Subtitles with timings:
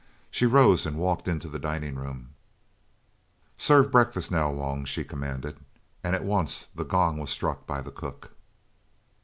[0.31, 2.31] She rose and walked into the dining room.
[3.55, 5.59] "Serve breakfast now, Wung," she commanded,
[6.03, 8.31] and at once the gong was struck by the cook.